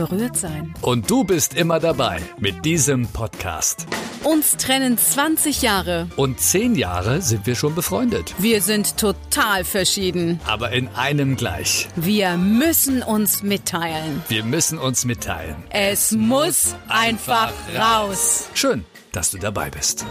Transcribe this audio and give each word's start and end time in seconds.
berührt 0.00 0.36
sein. 0.36 0.72
Und 0.80 1.10
du 1.10 1.24
bist 1.24 1.52
immer 1.54 1.78
dabei 1.78 2.20
mit 2.38 2.64
diesem 2.64 3.06
Podcast. 3.08 3.86
Uns 4.24 4.56
trennen 4.56 4.96
20 4.96 5.60
Jahre. 5.60 6.08
Und 6.16 6.40
10 6.40 6.74
Jahre 6.74 7.20
sind 7.20 7.46
wir 7.46 7.54
schon 7.54 7.74
befreundet. 7.74 8.34
Wir 8.38 8.62
sind 8.62 8.96
total 8.96 9.64
verschieden. 9.64 10.40
Aber 10.46 10.72
in 10.72 10.88
einem 10.88 11.36
gleich. 11.36 11.88
Wir 11.96 12.38
müssen 12.38 13.02
uns 13.02 13.42
mitteilen. 13.42 14.22
Wir 14.28 14.42
müssen 14.42 14.78
uns 14.78 15.04
mitteilen. 15.04 15.56
Es 15.68 16.12
muss 16.12 16.74
einfach 16.88 17.52
raus. 17.78 18.48
Schön, 18.54 18.86
dass 19.12 19.30
du 19.30 19.38
dabei 19.38 19.68
bist. 19.68 20.06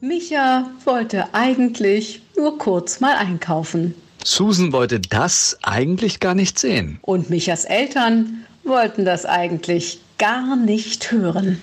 Micha 0.00 0.70
wollte 0.84 1.32
eigentlich 1.34 2.22
nur 2.36 2.58
kurz 2.58 2.98
mal 2.98 3.14
einkaufen. 3.14 3.94
Susan 4.24 4.72
wollte 4.72 5.00
das 5.00 5.58
eigentlich 5.62 6.20
gar 6.20 6.34
nicht 6.34 6.58
sehen. 6.58 6.98
Und 7.02 7.30
Michas 7.30 7.64
Eltern 7.64 8.44
wollten 8.64 9.04
das 9.04 9.26
eigentlich 9.26 10.00
gar 10.18 10.56
nicht 10.56 11.10
hören. 11.10 11.60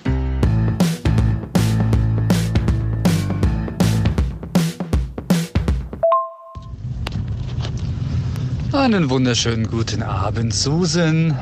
Einen 8.72 9.10
wunderschönen 9.10 9.66
guten 9.68 10.02
Abend, 10.02 10.54
Susan. 10.54 11.36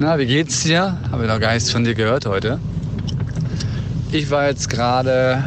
Na, 0.00 0.18
wie 0.18 0.26
geht's 0.26 0.64
dir? 0.64 0.98
Habe 1.10 1.24
ich 1.24 1.28
noch 1.28 1.40
gar 1.40 1.54
nichts 1.54 1.70
von 1.70 1.84
dir 1.84 1.94
gehört 1.94 2.26
heute. 2.26 2.58
Ich 4.10 4.30
war 4.30 4.48
jetzt 4.48 4.68
gerade 4.68 5.44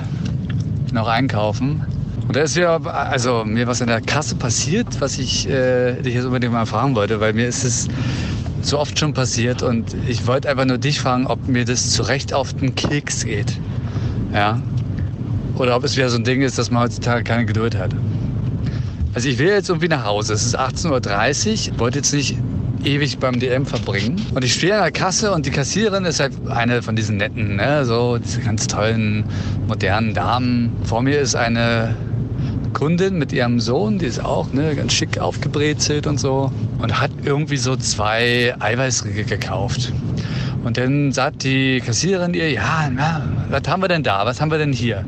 noch 0.92 1.08
einkaufen. 1.08 1.86
Und 2.28 2.36
da 2.36 2.42
ist 2.42 2.56
ja, 2.56 2.78
also 2.78 3.44
mir 3.46 3.68
was 3.68 3.82
in 3.82 3.88
der 3.88 4.02
Kasse 4.02 4.36
passiert, 4.36 4.88
was 5.00 5.18
ich 5.18 5.48
äh, 5.50 6.02
dich 6.02 6.16
jetzt 6.16 6.26
unbedingt 6.26 6.54
mal 6.54 6.66
fragen 6.66 6.96
wollte, 6.96 7.20
weil 7.20 7.34
mir 7.34 7.48
ist 7.48 7.64
es 7.64 7.88
so 8.68 8.80
oft 8.80 9.00
schon 9.00 9.14
passiert 9.14 9.64
und 9.64 9.96
ich 10.08 10.28
wollte 10.28 10.50
einfach 10.50 10.66
nur 10.66 10.78
dich 10.78 11.00
fragen, 11.00 11.28
ob 11.28 11.48
mir 11.48 11.66
das 11.66 11.92
zu 11.92 12.04
Recht 12.04 12.34
auf 12.34 12.54
den 12.54 12.76
Keks 12.76 13.26
geht. 13.26 13.54
Ja. 14.34 14.62
Oder 15.58 15.76
ob 15.76 15.84
es 15.84 15.96
wieder 15.96 16.10
so 16.10 16.18
ein 16.18 16.24
Ding 16.24 16.42
ist, 16.42 16.58
dass 16.58 16.70
man 16.70 16.84
heutzutage 16.84 17.24
keine 17.24 17.46
Geduld 17.46 17.78
hat. 17.78 17.92
Also 19.14 19.30
ich 19.30 19.40
will 19.40 19.48
jetzt 19.48 19.70
irgendwie 19.70 19.88
nach 19.88 20.06
Hause. 20.06 20.34
Es 20.34 20.46
ist 20.46 20.60
18.30 20.60 21.72
Uhr, 21.72 21.80
wollte 21.80 22.00
jetzt 22.00 22.14
nicht 22.14 22.38
ewig 22.84 23.18
beim 23.18 23.40
DM 23.40 23.66
verbringen. 23.66 24.22
Und 24.36 24.44
ich 24.44 24.54
stehe 24.54 24.76
an 24.76 24.84
der 24.84 24.92
Kasse 24.92 25.32
und 25.32 25.46
die 25.46 25.52
Kassiererin 25.52 26.06
ist 26.06 26.20
halt 26.20 26.34
eine 26.48 26.82
von 26.82 26.96
diesen 26.96 27.18
netten, 27.18 27.56
ne, 27.56 27.86
so 27.86 28.18
diese 28.18 28.42
ganz 28.42 28.68
tollen, 28.68 29.24
modernen 29.68 30.14
Damen. 30.14 30.72
Vor 30.84 31.02
mir 31.02 31.20
ist 31.20 31.36
eine 31.36 31.96
Kundin 32.78 33.18
mit 33.18 33.34
ihrem 33.34 33.60
Sohn, 33.60 33.98
die 33.98 34.06
ist 34.06 34.24
auch 34.24 34.54
ne, 34.54 34.76
ganz 34.76 34.94
schick 34.94 35.18
aufgebrezelt 35.18 36.06
und 36.06 36.20
so 36.20 36.52
und 36.78 37.02
hat 37.02 37.10
irgendwie 37.26 37.58
so 37.58 37.76
zwei 37.76 38.54
Eiweißriegel 38.60 39.24
gekauft. 39.24 39.92
Und 40.64 40.78
dann 40.78 41.12
sagt 41.12 41.44
die 41.44 41.82
Kassiererin 41.84 42.36
ihr, 42.36 42.52
ja, 42.52 42.88
na, 42.94 43.28
was 43.50 43.68
haben 43.68 43.82
wir 43.82 43.88
denn 43.88 44.04
da? 44.04 44.28
Was 44.28 44.40
haben 44.40 44.52
wir 44.52 44.60
denn 44.60 44.74
hier? 44.74 45.04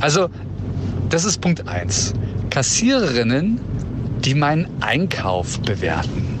Also, 0.00 0.28
das 1.08 1.24
ist 1.24 1.40
Punkt 1.40 1.68
eins. 1.68 2.14
Kassiererinnen, 2.50 3.60
die 4.24 4.34
meinen 4.34 4.66
Einkauf 4.80 5.60
bewerten 5.60 6.36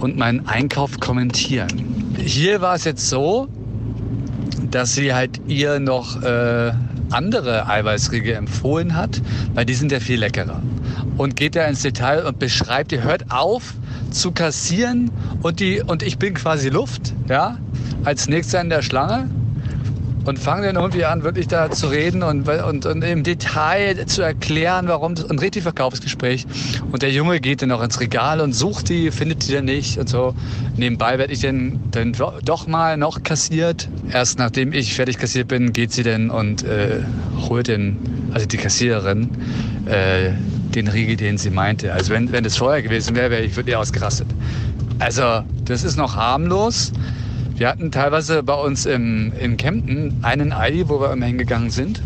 und 0.00 0.16
meinen 0.16 0.46
Einkauf 0.46 0.98
kommentieren. 1.00 2.14
Hier 2.18 2.62
war 2.62 2.76
es 2.76 2.84
jetzt 2.84 3.10
so, 3.10 3.46
dass 4.70 4.94
sie 4.94 5.12
halt 5.12 5.38
ihr 5.46 5.80
noch 5.80 6.22
äh, 6.22 6.72
andere 7.10 7.68
Eiweißriegel 7.68 8.34
empfohlen 8.34 8.94
hat, 8.94 9.20
weil 9.54 9.64
die 9.64 9.74
sind 9.74 9.92
ja 9.92 10.00
viel 10.00 10.20
leckerer. 10.20 10.62
Und 11.16 11.36
geht 11.36 11.56
da 11.56 11.66
ins 11.66 11.82
Detail 11.82 12.24
und 12.24 12.38
beschreibt, 12.38 12.92
ihr 12.92 13.02
hört 13.02 13.30
auf 13.30 13.74
zu 14.10 14.32
kassieren 14.32 15.10
und, 15.42 15.60
die, 15.60 15.82
und 15.82 16.02
ich 16.02 16.18
bin 16.18 16.34
quasi 16.34 16.68
Luft, 16.68 17.12
ja, 17.28 17.58
als 18.04 18.28
nächster 18.28 18.60
in 18.60 18.70
der 18.70 18.82
Schlange 18.82 19.28
und 20.26 20.38
fangen 20.38 20.64
dann 20.64 20.76
irgendwie 20.76 21.04
an, 21.04 21.22
wirklich 21.22 21.46
da 21.46 21.70
zu 21.70 21.86
reden 21.86 22.22
und, 22.22 22.48
und, 22.48 22.84
und 22.84 23.02
im 23.02 23.22
Detail 23.22 24.06
zu 24.06 24.22
erklären, 24.22 24.88
warum 24.88 25.14
das, 25.14 25.30
ein 25.30 25.38
richtig 25.38 25.62
Verkaufsgespräch. 25.62 26.46
Und 26.90 27.02
der 27.02 27.12
Junge 27.12 27.40
geht 27.40 27.62
dann 27.62 27.70
auch 27.70 27.82
ins 27.82 28.00
Regal 28.00 28.40
und 28.40 28.52
sucht 28.52 28.88
die, 28.88 29.12
findet 29.12 29.46
die 29.46 29.52
dann 29.52 29.66
nicht 29.66 29.98
und 29.98 30.08
so. 30.08 30.34
Nebenbei 30.76 31.18
werde 31.18 31.32
ich 31.32 31.40
dann, 31.40 31.80
dann 31.92 32.12
doch 32.44 32.66
mal 32.66 32.96
noch 32.96 33.22
kassiert. 33.22 33.88
Erst 34.10 34.38
nachdem 34.38 34.72
ich 34.72 34.94
fertig 34.94 35.18
kassiert 35.18 35.48
bin, 35.48 35.72
geht 35.72 35.92
sie 35.92 36.02
dann 36.02 36.30
und 36.30 36.64
äh, 36.64 37.00
holt 37.48 37.68
den, 37.68 38.30
also 38.32 38.46
die 38.46 38.56
Kassiererin, 38.56 39.30
äh, 39.86 40.32
den 40.74 40.88
Riegel, 40.88 41.16
den 41.16 41.38
sie 41.38 41.50
meinte. 41.50 41.92
Also 41.92 42.12
wenn, 42.12 42.32
wenn 42.32 42.42
das 42.42 42.56
vorher 42.56 42.82
gewesen 42.82 43.14
wäre, 43.14 43.30
wäre 43.30 43.42
ich 43.42 43.54
wirklich 43.56 43.76
ausgerastet. 43.76 44.26
Also 44.98 45.42
das 45.64 45.84
ist 45.84 45.96
noch 45.96 46.16
harmlos. 46.16 46.92
Wir 47.56 47.68
hatten 47.68 47.90
teilweise 47.90 48.42
bei 48.42 48.52
uns 48.52 48.84
im, 48.84 49.32
in 49.40 49.56
Kempten 49.56 50.18
einen 50.22 50.52
Aldi, 50.52 50.90
wo 50.90 51.00
wir 51.00 51.10
immer 51.10 51.24
hingegangen 51.24 51.70
sind. 51.70 52.02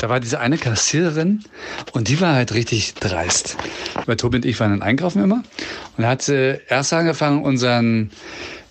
Da 0.00 0.08
war 0.08 0.18
diese 0.18 0.40
eine 0.40 0.58
Kassiererin 0.58 1.44
und 1.92 2.08
die 2.08 2.20
war 2.20 2.34
halt 2.34 2.54
richtig 2.54 2.94
dreist. 2.94 3.56
Weil 4.06 4.16
Tobi 4.16 4.38
und 4.38 4.44
ich 4.44 4.58
waren 4.58 4.70
dann 4.72 4.82
einkaufen 4.82 5.22
immer 5.22 5.44
und 5.96 6.04
hat 6.04 6.22
sie 6.22 6.60
erst 6.68 6.92
angefangen, 6.92 7.44
unseren 7.44 8.10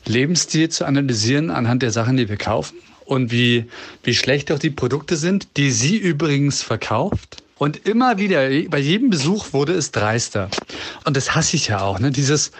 Lebensstil 0.06 0.68
zu 0.68 0.84
analysieren 0.84 1.50
anhand 1.50 1.84
der 1.84 1.92
Sachen, 1.92 2.18
die 2.18 2.28
wir 2.28 2.36
kaufen 2.36 2.76
und 3.06 3.32
wie, 3.32 3.68
wie 4.04 4.14
schlecht 4.14 4.52
auch 4.52 4.60
die 4.60 4.72
Produkte 4.72 5.16
sind, 5.16 5.56
die 5.56 5.72
sie 5.72 5.96
übrigens 5.96 6.64
verkauft. 6.64 7.41
Und 7.62 7.88
immer 7.88 8.18
wieder, 8.18 8.50
bei 8.70 8.80
jedem 8.80 9.12
Besuch 9.12 9.54
wurde 9.54 9.74
es 9.74 9.92
dreister. 9.92 10.50
Und 11.06 11.16
das 11.16 11.36
hasse 11.36 11.56
ich 11.56 11.68
ja 11.68 11.82
auch, 11.82 12.00
ne? 12.00 12.10
Dieses 12.10 12.52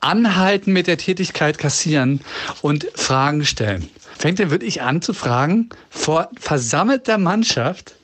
Anhalten 0.00 0.74
mit 0.74 0.88
der 0.88 0.98
Tätigkeit 0.98 1.56
kassieren 1.56 2.20
und 2.60 2.86
Fragen 2.94 3.46
stellen. 3.46 3.88
Fängt 4.18 4.40
dann 4.40 4.50
wirklich 4.50 4.82
an 4.82 5.00
zu 5.00 5.14
fragen 5.14 5.70
vor 5.88 6.28
versammelter 6.38 7.16
Mannschaft, 7.16 7.94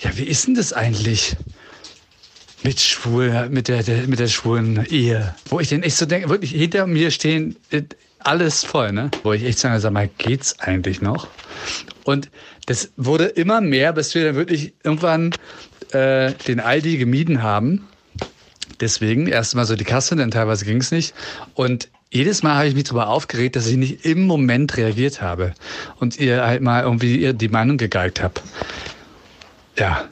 ja, 0.00 0.16
wie 0.16 0.24
ist 0.24 0.46
denn 0.46 0.54
das 0.54 0.72
eigentlich? 0.72 1.36
mit 2.62 2.80
schwul, 2.80 3.48
mit 3.50 3.68
der, 3.68 3.82
der, 3.82 4.06
mit 4.06 4.18
der 4.18 4.28
schwulen 4.28 4.86
Ehe. 4.86 5.34
Wo 5.48 5.60
ich 5.60 5.68
denn 5.68 5.82
echt 5.82 5.96
so 5.96 6.06
denke, 6.06 6.28
wirklich 6.28 6.52
hinter 6.52 6.86
mir 6.86 7.10
stehen 7.10 7.56
äh, 7.70 7.82
alles 8.26 8.64
voll, 8.64 8.92
ne? 8.92 9.10
Wo 9.22 9.32
ich 9.32 9.44
echt 9.44 9.58
sage, 9.58 9.80
sag 9.80 9.92
mal, 9.92 10.08
geht's 10.18 10.58
eigentlich 10.60 11.00
noch? 11.00 11.28
Und 12.04 12.30
das 12.66 12.92
wurde 12.96 13.24
immer 13.26 13.60
mehr, 13.60 13.92
bis 13.92 14.14
wir 14.14 14.24
dann 14.24 14.34
wirklich 14.34 14.74
irgendwann 14.82 15.34
äh, 15.92 16.32
den 16.46 16.60
Aldi 16.60 16.98
gemieden 16.98 17.42
haben. 17.42 17.88
Deswegen 18.80 19.26
erstmal 19.26 19.64
so 19.64 19.76
die 19.76 19.84
Kasse, 19.84 20.16
denn 20.16 20.30
teilweise 20.30 20.64
ging 20.64 20.78
es 20.78 20.90
nicht. 20.90 21.14
Und 21.54 21.88
jedes 22.10 22.42
Mal 22.42 22.56
habe 22.56 22.68
ich 22.68 22.74
mich 22.74 22.84
darüber 22.84 23.08
aufgeregt, 23.08 23.56
dass 23.56 23.66
ich 23.66 23.76
nicht 23.76 24.04
im 24.04 24.26
Moment 24.26 24.76
reagiert 24.76 25.22
habe 25.22 25.54
und 25.98 26.18
ihr 26.18 26.44
halt 26.44 26.60
mal 26.62 26.82
irgendwie 26.82 27.32
die 27.32 27.48
Meinung 27.48 27.78
gegeigt 27.78 28.22
habe. 28.22 28.34
Ja, 29.78 30.04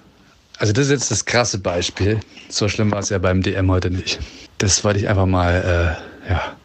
also 0.59 0.73
das 0.73 0.87
ist 0.87 0.93
jetzt 0.93 1.11
das 1.11 1.25
krasse 1.25 1.59
Beispiel. 1.59 2.21
So 2.49 2.69
schlimm 2.69 2.91
war 2.91 3.01
es 3.01 3.11
ja 3.11 3.19
beim 3.19 3.43
DM 3.43 3.71
heute 3.71 3.91
nicht. 3.91 4.19
Das 4.59 4.83
wollte 4.85 4.99
ich 4.99 5.09
einfach 5.09 5.27
mal, 5.27 5.97
äh, 6.27 6.31
ja, 6.31 6.57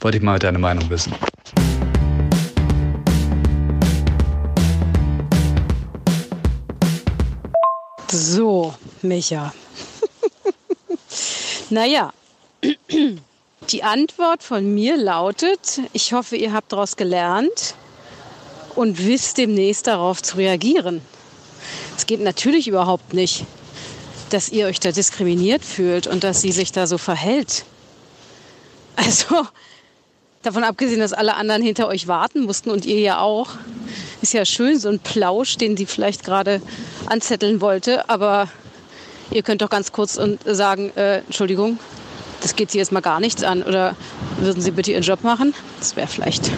wollte 0.00 0.18
ich 0.18 0.22
mal 0.22 0.38
deine 0.38 0.58
Meinung 0.58 0.88
wissen. 0.90 1.12
So, 8.10 8.74
Micha. 9.02 9.52
naja, 11.70 12.12
die 13.70 13.82
Antwort 13.82 14.42
von 14.42 14.74
mir 14.74 14.96
lautet, 14.96 15.80
ich 15.92 16.12
hoffe, 16.12 16.36
ihr 16.36 16.52
habt 16.52 16.72
daraus 16.72 16.96
gelernt 16.96 17.74
und 18.74 19.04
wisst 19.04 19.38
demnächst 19.38 19.86
darauf 19.86 20.22
zu 20.22 20.36
reagieren. 20.36 21.02
Es 21.96 22.06
geht 22.06 22.20
natürlich 22.20 22.68
überhaupt 22.68 23.12
nicht, 23.12 23.44
dass 24.30 24.48
ihr 24.48 24.66
euch 24.66 24.80
da 24.80 24.92
diskriminiert 24.92 25.64
fühlt 25.64 26.06
und 26.06 26.24
dass 26.24 26.40
sie 26.40 26.52
sich 26.52 26.72
da 26.72 26.86
so 26.86 26.96
verhält. 26.96 27.64
Also, 28.96 29.46
davon 30.42 30.64
abgesehen, 30.64 31.00
dass 31.00 31.12
alle 31.12 31.34
anderen 31.34 31.62
hinter 31.62 31.88
euch 31.88 32.08
warten 32.08 32.42
mussten 32.44 32.70
und 32.70 32.86
ihr 32.86 33.00
ja 33.00 33.20
auch, 33.20 33.50
ist 34.22 34.32
ja 34.32 34.44
schön, 34.44 34.78
so 34.78 34.88
ein 34.88 34.98
Plausch, 34.98 35.56
den 35.56 35.76
sie 35.76 35.86
vielleicht 35.86 36.24
gerade 36.24 36.60
anzetteln 37.06 37.60
wollte. 37.60 38.08
Aber 38.08 38.48
ihr 39.30 39.42
könnt 39.42 39.62
doch 39.62 39.70
ganz 39.70 39.92
kurz 39.92 40.16
und 40.16 40.40
sagen, 40.44 40.92
äh, 40.96 41.18
Entschuldigung, 41.18 41.78
das 42.40 42.54
geht 42.54 42.70
Sie 42.70 42.78
jetzt 42.78 42.92
mal 42.92 43.00
gar 43.00 43.20
nichts 43.20 43.42
an. 43.42 43.62
Oder 43.62 43.96
würden 44.38 44.62
Sie 44.62 44.70
bitte 44.70 44.92
Ihren 44.92 45.02
Job 45.02 45.24
machen? 45.24 45.54
Das 45.78 45.96
wäre 45.96 46.06
vielleicht, 46.06 46.48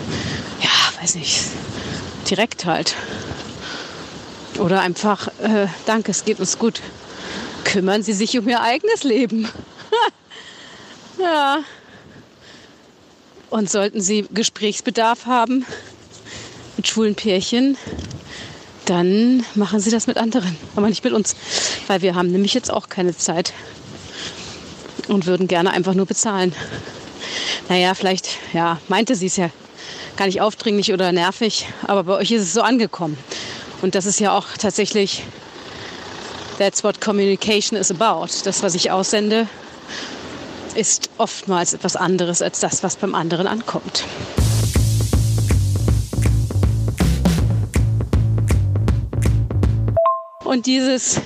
ja, 0.61 1.01
weiß 1.01 1.15
nicht, 1.15 1.43
direkt 2.29 2.65
halt. 2.67 2.95
Oder 4.59 4.81
einfach, 4.81 5.29
äh, 5.41 5.69
danke, 5.87 6.11
es 6.11 6.25
geht 6.25 6.39
uns 6.39 6.59
gut. 6.59 6.81
Kümmern 7.65 8.03
Sie 8.03 8.13
sich 8.13 8.39
um 8.39 8.49
Ihr 8.49 8.61
eigenes 8.61 9.05
Leben. 9.05 9.49
ja. 11.19 11.61
Und 13.51 13.69
sollten 13.69 14.01
Sie 14.01 14.27
Gesprächsbedarf 14.33 15.27
haben 15.27 15.67
mit 16.77 16.87
schwulen 16.87 17.17
Pärchen, 17.17 17.77
dann 18.87 19.45
machen 19.55 19.81
Sie 19.81 19.91
das 19.91 20.07
mit 20.07 20.17
anderen, 20.17 20.57
aber 20.77 20.89
nicht 20.89 21.03
mit 21.05 21.13
uns. 21.13 21.35
Weil 21.89 22.01
wir 22.01 22.15
haben 22.15 22.31
nämlich 22.31 22.55
jetzt 22.55 22.71
auch 22.71 22.89
keine 22.89 23.17
Zeit 23.17 23.53
und 25.09 25.27
würden 25.27 25.49
gerne 25.49 25.73
einfach 25.73 25.95
nur 25.95 26.07
bezahlen. 26.07 26.55
Naja, 27.69 27.95
vielleicht, 27.95 28.29
ja, 28.53 28.81
meinte 28.89 29.15
sie 29.15 29.27
es 29.27 29.37
ja 29.37 29.51
gar 30.17 30.27
nicht 30.27 30.41
aufdringlich 30.41 30.93
oder 30.93 31.13
nervig, 31.13 31.67
aber 31.87 32.05
bei 32.05 32.15
euch 32.15 32.31
ist 32.31 32.43
es 32.43 32.53
so 32.53 32.63
angekommen. 32.63 33.19
Und 33.83 33.95
das 33.95 34.07
ist 34.07 34.21
ja 34.21 34.37
auch 34.37 34.47
tatsächlich, 34.59 35.25
that's 36.59 36.85
what 36.85 37.01
communication 37.01 37.79
is 37.79 37.91
about. 37.91 38.29
Das, 38.45 38.63
was 38.63 38.75
ich 38.75 38.91
aussende, 38.91 39.49
ist 40.75 41.11
oftmals 41.19 41.75
etwas 41.75 41.97
anderes 41.97 42.43
als 42.43 42.61
das, 42.61 42.83
was 42.83 42.97
beim 42.97 43.15
anderen 43.15 43.47
ankommt. 43.47 44.05
Und 50.45 50.67
dieses 50.67 51.21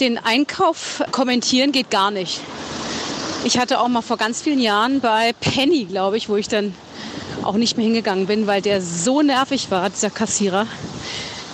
den 0.00 0.18
Einkauf 0.18 1.02
kommentieren 1.12 1.70
geht 1.70 1.90
gar 1.90 2.10
nicht. 2.10 2.40
Ich 3.44 3.58
hatte 3.58 3.80
auch 3.80 3.88
mal 3.88 4.02
vor 4.02 4.16
ganz 4.16 4.42
vielen 4.42 4.58
Jahren 4.58 5.00
bei 5.00 5.32
Penny, 5.40 5.84
glaube 5.84 6.16
ich, 6.16 6.28
wo 6.28 6.36
ich 6.36 6.48
dann 6.48 6.74
auch 7.42 7.54
nicht 7.54 7.76
mehr 7.76 7.84
hingegangen 7.84 8.26
bin, 8.26 8.46
weil 8.46 8.62
der 8.62 8.82
so 8.82 9.22
nervig 9.22 9.70
war, 9.70 9.90
dieser 9.90 10.10
Kassierer. 10.10 10.66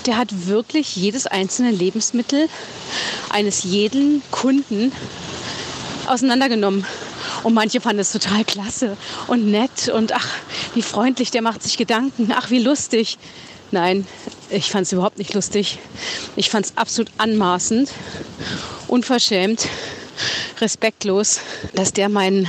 Der 0.07 0.17
hat 0.17 0.47
wirklich 0.47 0.97
jedes 0.97 1.27
einzelne 1.27 1.71
Lebensmittel 1.71 2.49
eines 3.29 3.65
jeden 3.65 4.23
Kunden 4.31 4.93
auseinandergenommen. 6.09 6.87
Und 7.43 7.55
manche 7.55 7.81
fanden 7.81 8.01
es 8.01 8.13
total 8.13 8.45
klasse 8.45 8.97
und 9.27 9.51
nett 9.51 9.89
und 9.89 10.13
ach, 10.13 10.29
wie 10.75 10.83
freundlich, 10.83 11.31
der 11.31 11.43
macht 11.43 11.63
sich 11.63 11.77
Gedanken, 11.77 12.33
ach, 12.35 12.51
wie 12.51 12.59
lustig. 12.59 13.19
Nein, 13.71 14.07
ich 14.51 14.71
fand 14.71 14.87
es 14.87 14.93
überhaupt 14.93 15.19
nicht 15.19 15.35
lustig. 15.35 15.79
Ich 16.37 16.51
fand 16.51 16.67
es 16.67 16.77
absolut 16.77 17.11
anmaßend, 17.19 17.91
unverschämt, 18.89 19.69
respektlos, 20.61 21.41
dass 21.75 21.93
der 21.93 22.09
meinen 22.09 22.49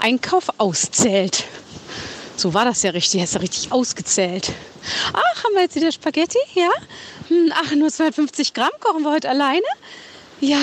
Einkauf 0.00 0.46
auszählt. 0.58 1.44
So 2.36 2.52
war 2.52 2.64
das 2.64 2.82
ja 2.82 2.90
richtig. 2.90 3.20
Er 3.20 3.24
ist 3.24 3.34
ja 3.34 3.40
richtig 3.40 3.70
ausgezählt. 3.70 4.50
Ach, 5.12 5.44
haben 5.44 5.54
wir 5.54 5.62
jetzt 5.62 5.76
wieder 5.76 5.92
Spaghetti? 5.92 6.38
Ja? 6.54 6.68
Hm, 7.28 7.52
ach, 7.54 7.74
nur 7.74 7.90
250 7.90 8.54
Gramm 8.54 8.70
kochen 8.80 9.02
wir 9.02 9.12
heute 9.12 9.30
alleine? 9.30 9.62
Ja. 10.40 10.58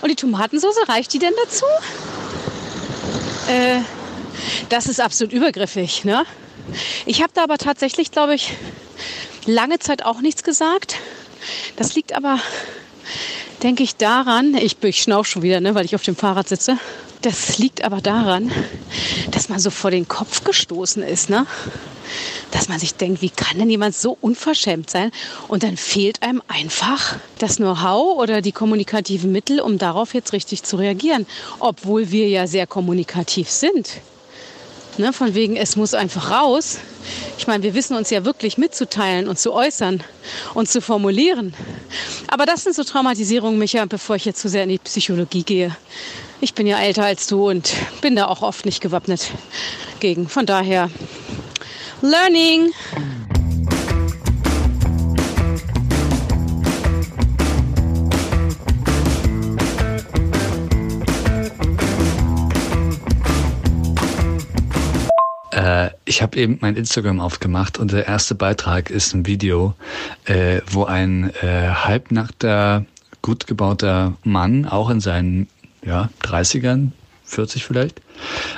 Und 0.00 0.10
die 0.10 0.16
Tomatensauce, 0.16 0.88
reicht 0.88 1.12
die 1.12 1.18
denn 1.18 1.34
dazu? 1.44 1.64
Äh, 3.48 3.80
das 4.68 4.86
ist 4.86 5.00
absolut 5.00 5.32
übergriffig, 5.32 6.04
ne? 6.04 6.24
Ich 7.06 7.22
habe 7.22 7.32
da 7.34 7.44
aber 7.44 7.58
tatsächlich, 7.58 8.10
glaube 8.10 8.34
ich, 8.34 8.52
lange 9.46 9.78
Zeit 9.78 10.04
auch 10.04 10.20
nichts 10.20 10.42
gesagt. 10.42 10.96
Das 11.76 11.94
liegt 11.94 12.12
aber, 12.12 12.38
denke 13.62 13.82
ich, 13.82 13.96
daran, 13.96 14.54
ich, 14.54 14.76
ich 14.82 15.02
schnauf 15.02 15.26
schon 15.26 15.42
wieder, 15.42 15.60
ne, 15.60 15.74
weil 15.74 15.84
ich 15.84 15.94
auf 15.94 16.02
dem 16.02 16.16
Fahrrad 16.16 16.48
sitze. 16.48 16.78
Das 17.22 17.58
liegt 17.58 17.82
aber 17.84 18.00
daran, 18.00 18.52
dass 19.32 19.48
man 19.48 19.58
so 19.58 19.70
vor 19.70 19.90
den 19.90 20.06
Kopf 20.06 20.44
gestoßen 20.44 21.02
ist, 21.02 21.30
ne? 21.30 21.46
Dass 22.52 22.68
man 22.68 22.78
sich 22.78 22.94
denkt, 22.94 23.20
wie 23.20 23.28
kann 23.28 23.58
denn 23.58 23.68
jemand 23.68 23.94
so 23.94 24.16
unverschämt 24.20 24.88
sein? 24.88 25.10
Und 25.48 25.62
dann 25.62 25.76
fehlt 25.76 26.22
einem 26.22 26.42
einfach 26.48 27.16
das 27.38 27.56
Know-how 27.56 28.16
oder 28.18 28.40
die 28.40 28.52
kommunikativen 28.52 29.32
Mittel, 29.32 29.60
um 29.60 29.78
darauf 29.78 30.14
jetzt 30.14 30.32
richtig 30.32 30.62
zu 30.62 30.76
reagieren. 30.76 31.26
Obwohl 31.58 32.10
wir 32.10 32.28
ja 32.28 32.46
sehr 32.46 32.66
kommunikativ 32.66 33.50
sind. 33.50 34.00
Ne, 34.98 35.12
von 35.12 35.32
wegen, 35.36 35.56
es 35.56 35.76
muss 35.76 35.94
einfach 35.94 36.32
raus. 36.32 36.78
Ich 37.38 37.46
meine, 37.46 37.62
wir 37.62 37.74
wissen 37.74 37.96
uns 37.96 38.10
ja 38.10 38.24
wirklich 38.24 38.58
mitzuteilen 38.58 39.28
und 39.28 39.38
zu 39.38 39.52
äußern 39.52 40.02
und 40.54 40.68
zu 40.68 40.80
formulieren. 40.80 41.54
Aber 42.26 42.46
das 42.46 42.64
sind 42.64 42.74
so 42.74 42.82
Traumatisierungen, 42.82 43.60
Micha, 43.60 43.84
bevor 43.84 44.16
ich 44.16 44.24
jetzt 44.24 44.40
zu 44.40 44.48
sehr 44.48 44.64
in 44.64 44.70
die 44.70 44.78
Psychologie 44.78 45.44
gehe. 45.44 45.76
Ich 46.40 46.54
bin 46.54 46.66
ja 46.66 46.80
älter 46.80 47.04
als 47.04 47.28
du 47.28 47.48
und 47.48 47.72
bin 48.00 48.16
da 48.16 48.26
auch 48.26 48.42
oft 48.42 48.66
nicht 48.66 48.80
gewappnet 48.80 49.30
gegen. 50.00 50.28
Von 50.28 50.46
daher, 50.46 50.90
Learning. 52.02 52.72
Äh, 65.68 65.90
ich 66.04 66.22
habe 66.22 66.38
eben 66.38 66.58
mein 66.60 66.76
Instagram 66.76 67.20
aufgemacht 67.20 67.78
und 67.78 67.92
der 67.92 68.06
erste 68.06 68.34
Beitrag 68.34 68.90
ist 68.90 69.14
ein 69.14 69.26
Video, 69.26 69.74
äh, 70.24 70.60
wo 70.70 70.84
ein 70.84 71.30
äh, 71.42 71.68
halbnackter, 71.68 72.86
gut 73.20 73.46
gebauter 73.46 74.14
Mann, 74.24 74.64
auch 74.64 74.88
in 74.88 75.00
seinen 75.00 75.48
ja, 75.84 76.08
30ern, 76.22 76.92
40 77.24 77.64
vielleicht, 77.64 78.00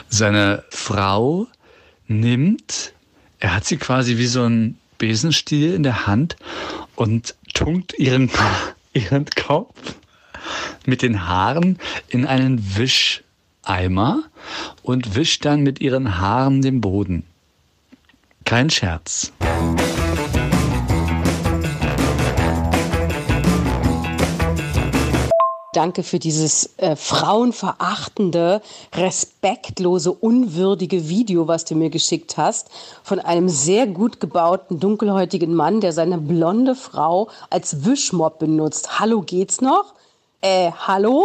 seine 0.09 0.63
Frau 0.71 1.49
nimmt, 2.07 2.93
er 3.41 3.57
hat 3.57 3.65
sie 3.65 3.77
quasi 3.77 4.19
wie 4.19 4.27
so 4.27 4.45
ein 4.45 4.79
Besenstiel 4.99 5.75
in 5.75 5.83
der 5.83 6.07
Hand 6.07 6.37
und 6.95 7.35
tunkt 7.55 7.99
ihren, 7.99 8.31
ihren 8.93 9.27
Kopf 9.27 9.97
mit 10.87 11.03
den 11.03 11.27
Haaren 11.27 11.79
in 12.09 12.27
einen 12.27 12.77
Wisch 12.77 13.23
Eimer 13.71 14.25
und 14.83 15.15
wischt 15.15 15.45
dann 15.45 15.63
mit 15.63 15.81
ihren 15.81 16.19
Haaren 16.19 16.61
den 16.61 16.81
Boden. 16.81 17.25
Kein 18.45 18.69
Scherz. 18.69 19.33
Danke 25.73 26.03
für 26.03 26.19
dieses 26.19 26.77
äh, 26.79 26.97
frauenverachtende, 26.97 28.61
respektlose, 28.93 30.11
unwürdige 30.11 31.09
Video, 31.09 31.47
was 31.47 31.65
du 31.65 31.77
mir 31.77 31.91
geschickt 31.91 32.37
hast, 32.37 32.71
von 33.05 33.21
einem 33.21 33.49
sehr 33.49 33.87
gut 33.87 34.19
gebauten, 34.19 34.81
dunkelhäutigen 34.81 35.55
Mann, 35.55 35.81
der 35.81 35.93
seine 35.93 36.19
blonde 36.19 36.75
Frau 36.75 37.29
als 37.51 37.85
Wischmopp 37.85 38.41
benutzt. 38.41 38.99
Hallo, 38.99 39.23
geht's 39.23 39.61
noch? 39.61 39.95
Äh, 40.41 40.73
hallo? 40.73 41.25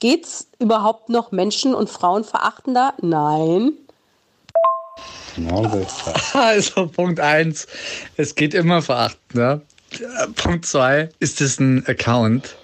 Geht's 0.00 0.48
überhaupt 0.58 1.10
noch 1.10 1.30
Menschen- 1.30 1.74
und 1.74 1.90
Frauenverachtender? 1.90 2.94
Nein. 3.02 3.72
Genau 5.36 5.68
so 5.68 5.78
ist 5.78 6.02
das. 6.06 6.34
Also 6.34 6.86
Punkt 6.88 7.20
1, 7.20 7.66
es 8.16 8.34
geht 8.34 8.54
immer 8.54 8.82
verachtender. 8.82 9.62
Punkt 10.36 10.66
2, 10.66 11.08
ist 11.18 11.40
es 11.40 11.58
ein 11.58 11.84
Account, 11.86 12.56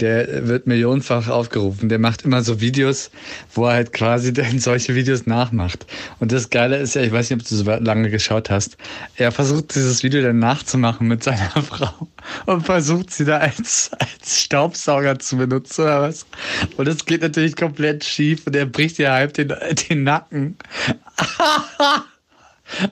der 0.00 0.48
wird 0.48 0.66
millionenfach 0.66 1.28
aufgerufen. 1.28 1.88
Der 1.90 1.98
macht 1.98 2.22
immer 2.22 2.42
so 2.42 2.60
Videos, 2.60 3.10
wo 3.54 3.66
er 3.66 3.74
halt 3.74 3.92
quasi 3.92 4.32
dann 4.32 4.58
solche 4.58 4.94
Videos 4.94 5.26
nachmacht. 5.26 5.86
Und 6.20 6.32
das 6.32 6.48
Geile 6.48 6.78
ist 6.78 6.94
ja, 6.94 7.02
ich 7.02 7.12
weiß 7.12 7.30
nicht, 7.30 7.40
ob 7.40 7.46
du 7.46 7.54
so 7.54 7.64
lange 7.64 8.10
geschaut 8.10 8.50
hast, 8.50 8.76
er 9.16 9.30
versucht 9.30 9.74
dieses 9.74 10.02
Video 10.02 10.22
dann 10.22 10.38
nachzumachen 10.38 11.06
mit 11.06 11.22
seiner 11.22 11.50
Frau 11.68 12.08
und 12.46 12.62
versucht 12.62 13.10
sie 13.10 13.24
da 13.24 13.38
als, 13.38 13.90
als 13.98 14.40
Staubsauger 14.42 15.18
zu 15.18 15.36
benutzen 15.36 15.82
oder 15.82 16.02
was. 16.02 16.26
Und 16.76 16.88
das 16.88 17.04
geht 17.04 17.22
natürlich 17.22 17.56
komplett 17.56 18.04
schief 18.04 18.46
und 18.46 18.56
er 18.56 18.66
bricht 18.66 18.98
ihr 18.98 19.12
halb 19.12 19.34
den, 19.34 19.48
den 19.88 20.04
Nacken. 20.04 20.56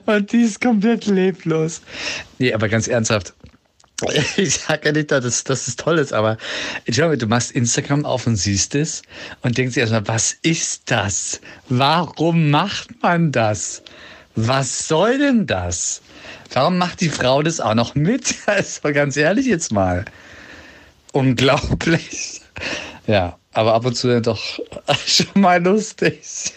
und 0.05 0.31
die 0.31 0.41
ist 0.41 0.61
komplett 0.61 1.07
leblos. 1.07 1.81
Nee, 2.37 2.53
aber 2.53 2.69
ganz 2.69 2.87
ernsthaft 2.87 3.33
Ich 4.37 4.59
sage 4.59 4.87
ja 4.87 4.91
nicht, 4.91 5.11
dass, 5.11 5.43
dass 5.43 5.67
es 5.67 5.75
toll 5.75 5.97
ist, 5.97 6.13
aber 6.13 6.37
schau 6.89 7.07
mal, 7.07 7.17
du 7.17 7.27
machst 7.27 7.51
Instagram 7.51 8.05
auf 8.05 8.27
und 8.27 8.35
siehst 8.35 8.75
es 8.75 9.01
und 9.41 9.57
denkst 9.57 9.75
dir 9.75 9.81
erstmal, 9.81 10.07
was 10.07 10.37
ist 10.41 10.83
das? 10.91 11.41
Warum 11.69 12.49
macht 12.49 13.01
man 13.01 13.31
das? 13.31 13.81
Was 14.35 14.87
soll 14.87 15.17
denn 15.17 15.47
das? 15.47 16.01
Warum 16.53 16.77
macht 16.77 17.01
die 17.01 17.09
Frau 17.09 17.43
das 17.43 17.59
auch 17.59 17.75
noch 17.75 17.95
mit? 17.95 18.35
Also 18.45 18.91
ganz 18.93 19.17
ehrlich 19.17 19.45
jetzt 19.45 19.71
mal. 19.71 20.05
Unglaublich. 21.11 22.41
Ja, 23.07 23.37
aber 23.53 23.73
ab 23.73 23.85
und 23.85 23.95
zu 23.95 24.07
dann 24.07 24.23
doch 24.23 24.41
schon 25.05 25.41
mal 25.41 25.61
lustig. 25.63 26.53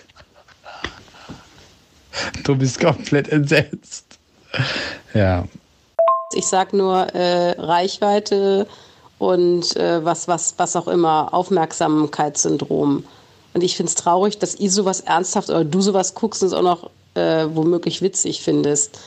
Du 2.44 2.56
bist 2.56 2.78
komplett 2.80 3.28
entsetzt. 3.28 4.18
Ja, 5.14 5.46
ich 6.34 6.46
sage 6.46 6.76
nur 6.76 7.14
äh, 7.14 7.52
Reichweite 7.60 8.66
und 9.18 9.76
äh, 9.76 10.04
was, 10.04 10.28
was, 10.28 10.54
was 10.56 10.76
auch 10.76 10.88
immer, 10.88 11.32
Aufmerksamkeitssyndrom. 11.32 13.04
Und 13.54 13.62
ich 13.62 13.76
finde 13.76 13.90
es 13.90 13.94
traurig, 13.94 14.38
dass 14.38 14.54
ihr 14.56 14.70
sowas 14.70 15.00
ernsthaft 15.00 15.50
oder 15.50 15.64
du 15.64 15.80
sowas 15.80 16.14
guckst 16.14 16.42
und 16.42 16.48
es 16.48 16.54
auch 16.54 16.62
noch 16.62 16.90
äh, 17.14 17.46
womöglich 17.52 18.02
witzig 18.02 18.42
findest. 18.42 18.98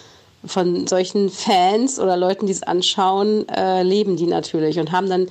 von 0.47 0.87
solchen 0.87 1.29
Fans 1.29 1.99
oder 1.99 2.17
Leuten, 2.17 2.45
die 2.45 2.51
es 2.51 2.63
anschauen, 2.63 3.47
äh, 3.49 3.83
leben 3.83 4.15
die 4.15 4.27
natürlich 4.27 4.79
und 4.79 4.91
haben 4.91 5.09
dann 5.09 5.27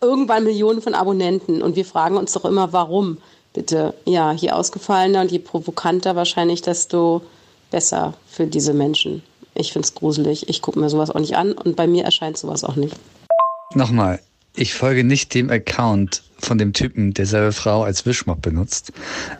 irgendwann 0.00 0.44
Millionen 0.44 0.82
von 0.82 0.94
Abonnenten. 0.94 1.62
Und 1.62 1.76
wir 1.76 1.84
fragen 1.84 2.16
uns 2.16 2.32
doch 2.32 2.44
immer, 2.44 2.72
warum? 2.72 3.18
Bitte, 3.52 3.94
ja, 4.04 4.32
je 4.32 4.50
ausgefallener 4.50 5.20
und 5.20 5.30
je 5.30 5.38
provokanter 5.38 6.16
wahrscheinlich, 6.16 6.62
desto 6.62 7.22
besser 7.70 8.14
für 8.28 8.46
diese 8.46 8.72
Menschen. 8.72 9.22
Ich 9.54 9.72
finde 9.72 9.86
es 9.86 9.94
gruselig. 9.94 10.48
Ich 10.48 10.62
gucke 10.62 10.78
mir 10.78 10.88
sowas 10.88 11.10
auch 11.10 11.20
nicht 11.20 11.36
an 11.36 11.52
und 11.52 11.76
bei 11.76 11.86
mir 11.86 12.04
erscheint 12.04 12.38
sowas 12.38 12.64
auch 12.64 12.76
nicht. 12.76 12.96
Nochmal, 13.74 14.20
ich 14.54 14.74
folge 14.74 15.04
nicht 15.04 15.34
dem 15.34 15.50
Account 15.50 16.22
von 16.38 16.58
dem 16.58 16.72
Typen, 16.72 17.14
der 17.14 17.26
seine 17.26 17.52
Frau 17.52 17.84
als 17.84 18.04
Wischmopp 18.04 18.42
benutzt. 18.42 18.92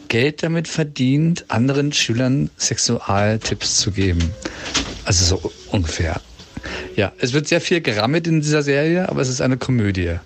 Geld 0.09 0.43
damit 0.43 0.69
verdient, 0.69 1.45
anderen 1.49 1.93
Schülern 1.93 2.51
Sexualtipps 2.57 3.79
zu 3.79 3.93
geben. 3.93 4.35
Also 5.05 5.25
so 5.25 5.53
ungefähr. 5.71 6.21
Ja, 6.97 7.13
es 7.19 7.33
wird 7.33 7.49
sehr 7.49 7.61
viel 7.61 7.81
gerammelt 7.81 8.27
in 8.27 8.41
dieser 8.41 8.63
Serie, 8.63 9.09
aber 9.09 9.23
es 9.23 9.29
ist 9.29 9.41
eine 9.41 9.57
Komödie. 9.57 10.17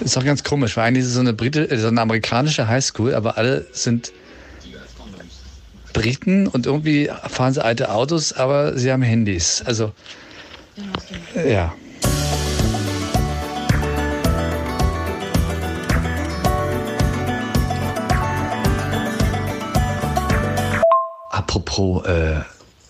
Ist 0.00 0.18
auch 0.18 0.24
ganz 0.24 0.42
komisch, 0.42 0.76
weil 0.76 0.88
eigentlich 0.88 1.04
ist 1.04 1.10
es 1.10 1.14
so 1.14 1.20
eine, 1.20 1.32
Brite, 1.32 1.68
so 1.78 1.88
eine 1.88 2.00
amerikanische 2.00 2.68
Highschool, 2.68 3.14
aber 3.14 3.38
alle 3.38 3.66
sind 3.72 4.12
Briten 5.96 6.46
und 6.46 6.66
irgendwie 6.66 7.10
fahren 7.26 7.54
sie 7.54 7.64
alte 7.64 7.90
Autos, 7.90 8.34
aber 8.34 8.76
sie 8.76 8.92
haben 8.92 9.00
Handys. 9.00 9.62
Also, 9.64 9.92
ja. 11.34 11.74
Apropos 21.30 22.04
äh, 22.04 22.40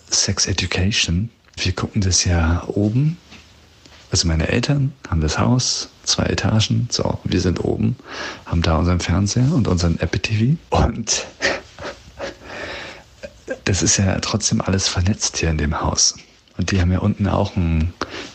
Sex 0.09 0.45
Education, 0.45 1.29
wir 1.55 1.71
gucken 1.71 2.01
das 2.01 2.25
ja 2.25 2.65
oben. 2.67 3.17
Also 4.11 4.27
meine 4.27 4.49
Eltern 4.49 4.91
haben 5.09 5.21
das 5.21 5.39
Haus, 5.39 5.89
zwei 6.03 6.25
Etagen. 6.25 6.89
So, 6.91 7.19
wir 7.23 7.39
sind 7.39 7.63
oben, 7.63 7.95
haben 8.45 8.61
da 8.61 8.77
unseren 8.77 8.99
Fernseher 8.99 9.53
und 9.53 9.69
unseren 9.69 9.97
Apple 9.99 10.19
TV. 10.19 10.57
Und 10.71 11.25
das 13.67 13.83
ist 13.83 13.97
ja 13.97 14.17
trotzdem 14.19 14.61
alles 14.61 14.87
vernetzt 14.87 15.37
hier 15.37 15.49
in 15.49 15.57
dem 15.57 15.81
Haus. 15.81 16.15
Und 16.57 16.71
die 16.71 16.79
haben 16.79 16.91
ja 16.91 16.99
unten 16.99 17.27
auch 17.27 17.55
einen 17.57 17.93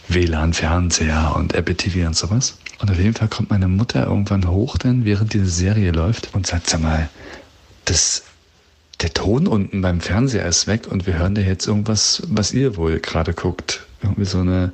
WLAN-Fernseher 0.09 1.35
und 1.35 1.55
Apple 1.55 1.75
TV 1.75 2.07
und 2.07 2.15
sowas. 2.15 2.59
Und 2.81 2.91
auf 2.91 2.99
jeden 2.99 3.15
Fall 3.15 3.29
kommt 3.29 3.51
meine 3.51 3.67
Mutter 3.67 4.07
irgendwann 4.07 4.47
hoch, 4.47 4.77
denn 4.77 5.05
während 5.07 5.33
diese 5.33 5.49
Serie 5.49 5.91
läuft 5.91 6.35
und 6.35 6.47
sagt, 6.47 6.69
sag 6.69 6.83
mal, 6.83 7.09
das, 7.87 8.25
der 9.01 9.15
Ton 9.15 9.47
unten 9.47 9.81
beim 9.81 10.03
Fernseher 10.03 10.45
ist 10.45 10.67
weg 10.67 10.87
und 10.87 11.07
wir 11.07 11.15
hören 11.15 11.35
da 11.35 11.41
jetzt 11.41 11.67
irgendwas, 11.67 12.23
was 12.27 12.53
ihr 12.53 12.77
wohl 12.77 13.01
gerade 13.01 13.33
guckt. 13.33 13.87
Irgendwie 14.03 14.27
so 14.27 14.41
eine, 14.41 14.73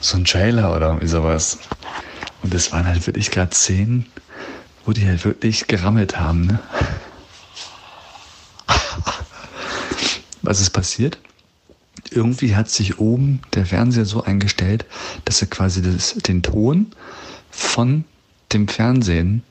so 0.00 0.16
ein 0.16 0.24
Trailer 0.24 0.74
oder 0.74 0.86
irgendwie 0.88 1.06
sowas. 1.06 1.58
Und 2.42 2.54
das 2.54 2.72
waren 2.72 2.86
halt 2.86 3.06
wirklich 3.06 3.30
gerade 3.30 3.54
Szenen, 3.54 4.06
wo 4.86 4.92
die 4.92 5.06
halt 5.06 5.24
wirklich 5.26 5.66
gerammelt 5.66 6.18
haben, 6.18 6.46
ne? 6.46 6.60
Was 10.48 10.62
ist 10.62 10.70
passiert? 10.70 11.18
Irgendwie 12.10 12.56
hat 12.56 12.70
sich 12.70 12.98
oben 12.98 13.40
der 13.52 13.66
Fernseher 13.66 14.06
so 14.06 14.24
eingestellt, 14.24 14.86
dass 15.26 15.42
er 15.42 15.48
quasi 15.48 15.82
das, 15.82 16.14
den 16.14 16.42
Ton 16.42 16.86
von 17.50 18.04
dem 18.54 18.66
Fernsehen, 18.66 19.42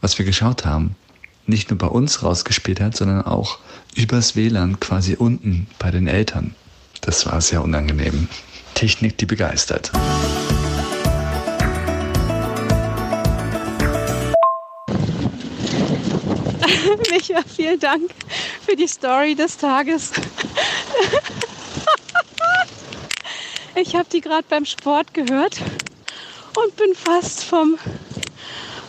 was 0.00 0.16
wir 0.16 0.24
geschaut 0.24 0.64
haben, 0.64 0.96
nicht 1.46 1.68
nur 1.68 1.76
bei 1.76 1.86
uns 1.86 2.22
rausgespielt 2.22 2.80
hat, 2.80 2.96
sondern 2.96 3.26
auch 3.26 3.58
übers 3.94 4.34
WLAN 4.34 4.80
quasi 4.80 5.16
unten 5.16 5.66
bei 5.78 5.90
den 5.90 6.06
Eltern. 6.06 6.54
Das 7.02 7.26
war 7.26 7.38
sehr 7.42 7.62
unangenehm. 7.62 8.26
Technik, 8.72 9.18
die 9.18 9.26
begeistert. 9.26 9.92
Micha, 17.10 17.42
vielen 17.54 17.78
Dank 17.78 18.10
für 18.64 18.76
die 18.76 18.88
Story 18.88 19.34
des 19.34 19.56
Tages. 19.56 20.12
Ich 23.74 23.96
habe 23.96 24.06
die 24.12 24.20
gerade 24.20 24.44
beim 24.50 24.66
Sport 24.66 25.14
gehört 25.14 25.56
und 26.56 26.76
bin 26.76 26.94
fast 26.94 27.42
vom, 27.42 27.78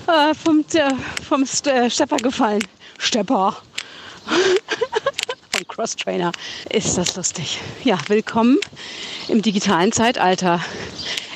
äh, 0.07 0.33
vom, 0.33 0.65
äh, 0.73 0.93
vom 1.25 1.45
Stepper 1.45 2.17
gefallen. 2.17 2.61
Stepper. 2.97 3.55
vom 5.51 5.67
Cross-Trainer. 5.69 6.33
Ist 6.69 6.97
das 6.97 7.15
lustig. 7.15 7.61
Ja, 7.85 7.97
willkommen 8.07 8.59
im 9.29 9.41
digitalen 9.41 9.93
Zeitalter, 9.93 10.59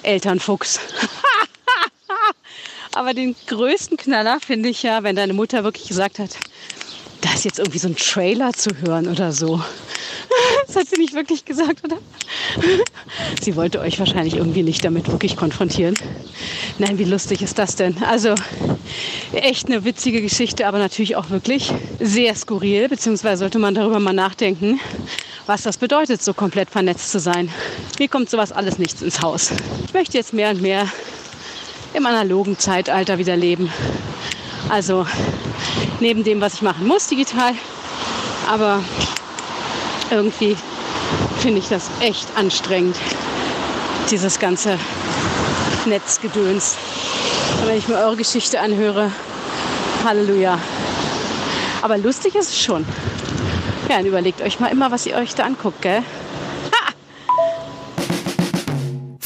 Elternfuchs. 0.03 0.81
Aber 2.97 3.13
den 3.13 3.35
größten 3.45 3.95
Knaller 3.95 4.39
finde 4.39 4.69
ich 4.69 4.81
ja, 4.81 5.03
wenn 5.03 5.15
deine 5.15 5.33
Mutter 5.33 5.63
wirklich 5.63 5.87
gesagt 5.87 6.17
hat, 6.17 6.31
da 7.21 7.31
ist 7.31 7.45
jetzt 7.45 7.59
irgendwie 7.59 7.77
so 7.77 7.87
ein 7.89 7.95
Trailer 7.95 8.53
zu 8.53 8.71
hören 8.81 9.07
oder 9.07 9.31
so. 9.31 9.61
Das 10.67 10.75
hat 10.75 10.87
sie 10.87 10.97
nicht 10.97 11.13
wirklich 11.13 11.45
gesagt, 11.45 11.83
oder? 11.83 11.97
Sie 13.41 13.55
wollte 13.55 13.79
euch 13.79 13.99
wahrscheinlich 13.99 14.35
irgendwie 14.35 14.63
nicht 14.63 14.83
damit 14.83 15.09
wirklich 15.09 15.35
konfrontieren. 15.35 15.95
Nein, 16.77 16.99
wie 16.99 17.05
lustig 17.05 17.41
ist 17.41 17.57
das 17.57 17.75
denn? 17.75 18.03
Also 18.03 18.35
echt 19.31 19.67
eine 19.67 19.85
witzige 19.85 20.21
Geschichte, 20.21 20.67
aber 20.67 20.77
natürlich 20.77 21.15
auch 21.15 21.29
wirklich 21.29 21.71
sehr 21.99 22.35
skurril, 22.35 22.89
beziehungsweise 22.89 23.39
sollte 23.39 23.59
man 23.59 23.75
darüber 23.75 23.99
mal 23.99 24.13
nachdenken, 24.13 24.79
was 25.45 25.63
das 25.63 25.77
bedeutet, 25.77 26.21
so 26.21 26.33
komplett 26.33 26.69
vernetzt 26.69 27.11
zu 27.11 27.19
sein. 27.19 27.49
Mir 27.97 28.09
kommt 28.09 28.29
sowas 28.29 28.51
alles 28.51 28.77
nichts 28.77 29.01
ins 29.01 29.21
Haus. 29.21 29.51
Ich 29.85 29.93
möchte 29.93 30.17
jetzt 30.17 30.33
mehr 30.33 30.49
und 30.49 30.61
mehr 30.61 30.87
im 31.97 32.05
analogen 32.05 32.59
Zeitalter 32.59 33.17
wieder 33.17 33.35
leben. 33.35 33.71
Also 34.69 35.07
neben 35.99 36.23
dem, 36.23 36.39
was 36.41 36.55
ich 36.55 36.61
machen 36.61 36.87
muss, 36.87 37.07
digital. 37.07 37.53
Aber 38.47 38.83
irgendwie 40.11 40.55
finde 41.39 41.59
ich 41.59 41.69
das 41.69 41.89
echt 41.99 42.27
anstrengend, 42.35 42.95
dieses 44.11 44.39
ganze 44.39 44.77
Netzgedöns. 45.85 46.75
Und 47.61 47.67
wenn 47.67 47.77
ich 47.77 47.87
mir 47.87 47.97
eure 47.97 48.15
Geschichte 48.15 48.59
anhöre, 48.59 49.11
Halleluja. 50.05 50.59
Aber 51.81 51.97
lustig 51.97 52.35
ist 52.35 52.49
es 52.49 52.59
schon. 52.61 52.85
Ja, 53.89 53.97
dann 53.97 54.05
überlegt 54.05 54.41
euch 54.41 54.59
mal 54.59 54.67
immer, 54.67 54.91
was 54.91 55.05
ihr 55.07 55.15
euch 55.15 55.33
da 55.33 55.43
anguckt, 55.43 55.81
gell? 55.81 56.03